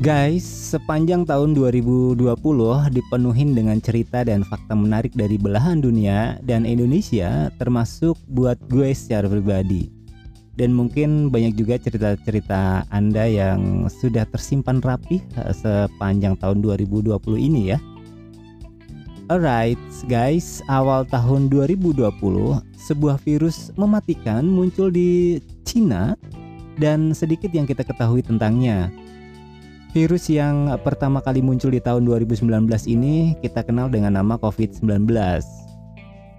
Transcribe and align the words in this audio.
Guys, 0.00 0.48
sepanjang 0.48 1.28
tahun 1.28 1.52
2020 1.52 2.16
dipenuhin 2.88 3.52
dengan 3.52 3.76
cerita 3.84 4.24
dan 4.24 4.40
fakta 4.40 4.72
menarik 4.72 5.12
dari 5.12 5.36
belahan 5.36 5.84
dunia 5.84 6.40
dan 6.40 6.64
Indonesia 6.64 7.52
termasuk 7.60 8.16
buat 8.32 8.56
gue 8.72 8.96
secara 8.96 9.28
pribadi. 9.28 9.92
Dan 10.56 10.72
mungkin 10.72 11.28
banyak 11.28 11.52
juga 11.52 11.76
cerita-cerita 11.76 12.88
Anda 12.88 13.28
yang 13.28 13.92
sudah 13.92 14.24
tersimpan 14.24 14.80
rapi 14.80 15.20
eh, 15.36 15.52
sepanjang 15.52 16.40
tahun 16.40 16.64
2020 16.64 17.20
ini 17.36 17.76
ya. 17.76 17.78
Alright 19.28 19.84
guys, 20.08 20.64
awal 20.72 21.04
tahun 21.12 21.52
2020 21.52 22.00
sebuah 22.72 23.20
virus 23.20 23.68
mematikan 23.76 24.48
muncul 24.48 24.88
di 24.88 25.44
Cina 25.68 26.16
dan 26.80 27.12
sedikit 27.12 27.52
yang 27.52 27.68
kita 27.68 27.84
ketahui 27.84 28.24
tentangnya. 28.24 28.88
Virus 29.90 30.30
yang 30.30 30.70
pertama 30.86 31.18
kali 31.18 31.42
muncul 31.42 31.74
di 31.74 31.82
tahun 31.82 32.06
2019 32.06 32.46
ini 32.86 33.34
kita 33.42 33.66
kenal 33.66 33.90
dengan 33.90 34.14
nama 34.14 34.38
COVID-19. 34.38 34.86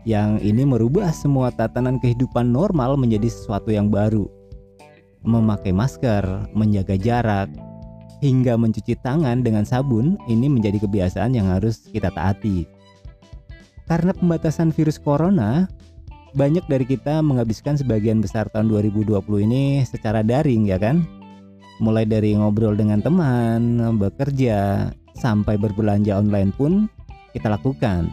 Yang 0.07 0.31
ini 0.39 0.63
merubah 0.63 1.11
semua 1.11 1.51
tatanan 1.51 1.99
kehidupan 1.99 2.47
normal 2.47 2.95
menjadi 2.95 3.27
sesuatu 3.27 3.67
yang 3.75 3.91
baru. 3.91 4.23
Memakai 5.27 5.75
masker, 5.75 6.23
menjaga 6.55 6.95
jarak, 6.95 7.51
hingga 8.23 8.55
mencuci 8.55 8.95
tangan 9.03 9.43
dengan 9.43 9.67
sabun 9.67 10.15
ini 10.31 10.47
menjadi 10.47 10.87
kebiasaan 10.87 11.35
yang 11.35 11.51
harus 11.51 11.83
kita 11.91 12.07
taati. 12.15 12.63
Karena 13.83 14.15
pembatasan 14.15 14.71
virus 14.71 14.95
corona, 14.95 15.67
banyak 16.39 16.63
dari 16.71 16.87
kita 16.87 17.19
menghabiskan 17.19 17.75
sebagian 17.75 18.23
besar 18.23 18.47
tahun 18.55 18.71
2020 18.71 19.19
ini 19.43 19.83
secara 19.83 20.23
daring 20.23 20.71
ya 20.71 20.79
kan? 20.79 21.03
Mulai 21.81 22.05
dari 22.05 22.37
ngobrol 22.37 22.77
dengan 22.77 23.01
teman, 23.01 23.81
bekerja, 23.97 24.93
sampai 25.17 25.57
berbelanja 25.57 26.15
online 26.15 26.53
pun 26.53 26.85
kita 27.33 27.49
lakukan. 27.49 28.07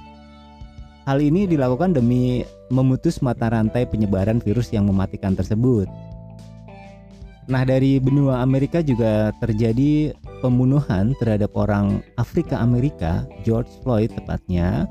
Hal 1.05 1.21
ini 1.21 1.45
dilakukan 1.49 1.97
demi 1.97 2.45
memutus 2.69 3.21
mata 3.21 3.49
rantai 3.49 3.89
penyebaran 3.89 4.41
virus 4.41 4.73
yang 4.73 4.89
mematikan 4.89 5.33
tersebut. 5.37 5.89
Nah, 7.49 7.65
dari 7.65 7.97
benua 7.97 8.45
Amerika 8.45 8.85
juga 8.85 9.33
terjadi 9.41 10.13
pembunuhan 10.45 11.17
terhadap 11.17 11.57
orang 11.57 12.05
Afrika 12.21 12.61
Amerika, 12.61 13.25
George 13.41 13.73
Floyd 13.81 14.13
tepatnya, 14.13 14.85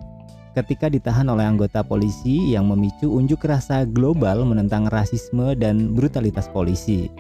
ketika 0.58 0.90
ditahan 0.90 1.30
oleh 1.30 1.46
anggota 1.46 1.86
polisi 1.86 2.58
yang 2.58 2.66
memicu 2.66 3.14
unjuk 3.14 3.46
rasa 3.46 3.86
global 3.86 4.42
menentang 4.42 4.90
rasisme 4.90 5.54
dan 5.54 5.94
brutalitas 5.94 6.50
polisi. 6.50 7.14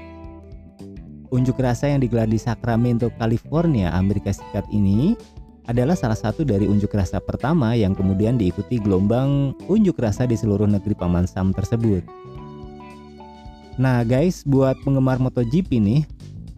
Unjuk 1.27 1.59
rasa 1.59 1.91
yang 1.91 1.99
digelar 1.99 2.31
di 2.31 2.39
Sacramento, 2.39 3.11
California, 3.19 3.91
Amerika 3.91 4.31
Serikat 4.31 4.63
ini 4.71 5.11
adalah 5.67 5.99
salah 5.99 6.15
satu 6.15 6.47
dari 6.47 6.63
unjuk 6.63 6.95
rasa 6.95 7.19
pertama 7.19 7.75
yang 7.75 7.91
kemudian 7.91 8.39
diikuti 8.39 8.79
gelombang 8.79 9.51
unjuk 9.67 9.99
rasa 9.99 10.23
di 10.23 10.39
seluruh 10.39 10.63
negeri 10.63 10.95
Paman 10.95 11.27
Sam 11.27 11.51
tersebut. 11.51 12.07
Nah 13.75 14.07
guys, 14.07 14.47
buat 14.47 14.79
penggemar 14.87 15.19
MotoGP 15.19 15.83
nih, 15.83 16.01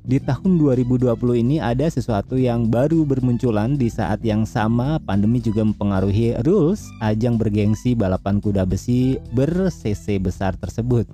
di 0.05 0.21
tahun 0.21 0.61
2020 0.61 1.09
ini 1.37 1.57
ada 1.57 1.89
sesuatu 1.89 2.37
yang 2.37 2.69
baru 2.69 3.01
bermunculan 3.05 3.73
di 3.73 3.89
saat 3.89 4.21
yang 4.21 4.45
sama 4.45 5.01
pandemi 5.01 5.41
juga 5.41 5.65
mempengaruhi 5.65 6.37
rules 6.45 6.85
ajang 7.01 7.41
bergengsi 7.41 7.97
balapan 7.97 8.37
kuda 8.37 8.69
besi 8.69 9.17
ber-CC 9.33 10.21
besar 10.21 10.53
tersebut. 10.61 11.09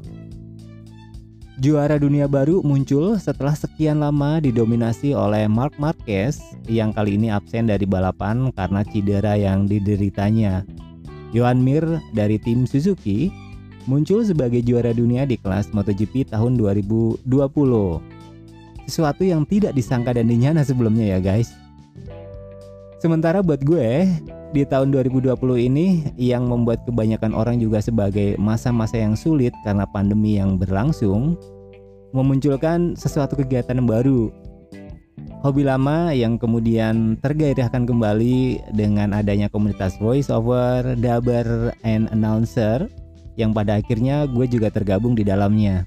Juara 1.56 1.96
dunia 1.96 2.28
baru 2.28 2.60
muncul 2.68 3.16
setelah 3.16 3.56
sekian 3.56 4.04
lama 4.04 4.44
didominasi 4.44 5.16
oleh 5.16 5.48
Mark 5.48 5.80
Marquez 5.80 6.36
yang 6.68 6.92
kali 6.92 7.16
ini 7.16 7.32
absen 7.32 7.72
dari 7.72 7.88
balapan 7.88 8.52
karena 8.52 8.84
cedera 8.84 9.40
yang 9.40 9.64
dideritanya. 9.64 10.68
Johan 11.32 11.64
Mir 11.64 12.04
dari 12.12 12.36
tim 12.36 12.68
Suzuki 12.68 13.32
muncul 13.88 14.28
sebagai 14.28 14.60
juara 14.68 14.92
dunia 14.92 15.24
di 15.24 15.40
kelas 15.40 15.72
MotoGP 15.72 16.28
tahun 16.36 16.60
2020. 16.60 17.24
Sesuatu 18.92 19.24
yang 19.24 19.48
tidak 19.48 19.80
disangka 19.80 20.12
dan 20.12 20.28
dinyana 20.28 20.60
sebelumnya 20.60 21.16
ya 21.16 21.20
guys. 21.24 21.56
Sementara 23.06 23.46
buat 23.46 23.62
gue, 23.62 24.10
di 24.50 24.66
tahun 24.66 24.90
2020 24.90 25.38
ini 25.62 26.10
yang 26.18 26.50
membuat 26.50 26.90
kebanyakan 26.90 27.38
orang 27.38 27.62
juga 27.62 27.78
sebagai 27.78 28.34
masa-masa 28.42 28.98
yang 28.98 29.14
sulit 29.14 29.54
karena 29.62 29.86
pandemi 29.86 30.42
yang 30.42 30.58
berlangsung, 30.58 31.38
memunculkan 32.18 32.98
sesuatu 32.98 33.38
kegiatan 33.38 33.78
yang 33.78 33.86
baru. 33.86 34.34
Hobi 35.46 35.70
lama 35.70 36.18
yang 36.18 36.42
kemudian 36.42 37.22
tergairahkan 37.22 37.86
kembali 37.86 38.74
dengan 38.74 39.14
adanya 39.14 39.54
komunitas 39.54 40.02
voice 40.02 40.34
over, 40.34 40.98
dubber, 40.98 41.78
and 41.86 42.10
announcer 42.10 42.90
yang 43.38 43.54
pada 43.54 43.78
akhirnya 43.78 44.26
gue 44.26 44.50
juga 44.50 44.74
tergabung 44.74 45.14
di 45.14 45.22
dalamnya. 45.22 45.86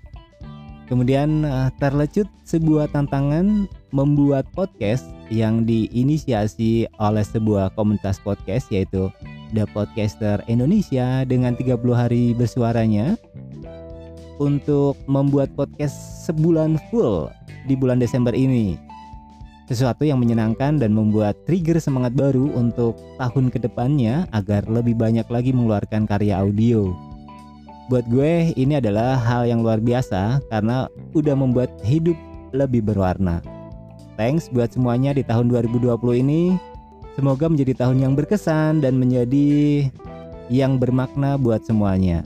Kemudian 0.89 1.45
eh, 1.45 1.69
terlecut 1.77 2.29
sebuah 2.49 2.89
tantangan 2.97 3.69
membuat 3.93 4.49
podcast 4.57 5.05
yang 5.29 5.69
diinisiasi 5.69 6.89
oleh 6.97 7.25
sebuah 7.25 7.77
komunitas 7.77 8.17
podcast 8.25 8.73
yaitu 8.73 9.13
The 9.53 9.69
Podcaster 9.73 10.41
Indonesia 10.49 11.25
dengan 11.29 11.57
30 11.57 11.77
hari 11.93 12.33
bersuaranya 12.33 13.17
untuk 14.41 14.97
membuat 15.05 15.53
podcast 15.53 16.25
sebulan 16.25 16.81
full 16.89 17.29
di 17.69 17.77
bulan 17.77 18.01
Desember 18.01 18.33
ini. 18.33 18.81
Sesuatu 19.69 20.09
yang 20.09 20.17
menyenangkan 20.25 20.81
dan 20.81 20.97
membuat 20.97 21.37
trigger 21.45 21.77
semangat 21.77 22.17
baru 22.17 22.49
untuk 22.57 22.97
tahun 23.21 23.53
ke 23.53 23.61
depannya 23.61 24.25
agar 24.33 24.65
lebih 24.65 24.97
banyak 24.97 25.29
lagi 25.29 25.53
mengeluarkan 25.53 26.09
karya 26.09 26.41
audio. 26.41 27.08
Buat 27.89 28.05
gue 28.13 28.53
ini 28.53 28.77
adalah 28.77 29.17
hal 29.17 29.49
yang 29.49 29.65
luar 29.65 29.81
biasa 29.81 30.45
karena 30.53 30.93
udah 31.17 31.33
membuat 31.33 31.73
hidup 31.81 32.17
lebih 32.53 32.85
berwarna. 32.85 33.41
Thanks 34.21 34.53
buat 34.53 34.69
semuanya 34.77 35.17
di 35.17 35.25
tahun 35.25 35.49
2020 35.49 35.97
ini. 36.21 36.61
Semoga 37.17 37.49
menjadi 37.49 37.73
tahun 37.81 38.05
yang 38.05 38.13
berkesan 38.13 38.85
dan 38.85 39.01
menjadi 39.01 39.89
yang 40.53 40.77
bermakna 40.77 41.41
buat 41.41 41.65
semuanya. 41.65 42.21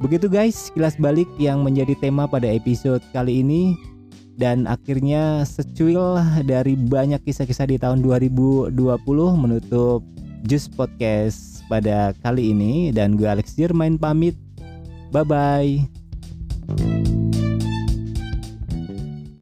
Begitu 0.00 0.32
guys, 0.32 0.72
kilas 0.72 0.96
balik 0.96 1.28
yang 1.36 1.60
menjadi 1.60 1.92
tema 2.00 2.24
pada 2.24 2.48
episode 2.48 3.04
kali 3.12 3.44
ini 3.44 3.76
dan 4.40 4.64
akhirnya 4.64 5.44
secuil 5.44 6.16
dari 6.48 6.72
banyak 6.72 7.20
kisah-kisah 7.20 7.68
di 7.68 7.76
tahun 7.76 8.00
2020 8.00 8.72
menutup 9.36 10.00
Just 10.48 10.72
Podcast 10.72 11.60
pada 11.68 12.16
kali 12.24 12.56
ini 12.56 12.88
dan 12.96 13.20
gue 13.20 13.28
Alex 13.28 13.60
Jermain 13.60 14.00
pamit. 14.00 14.49
Bye-bye. 15.12 15.99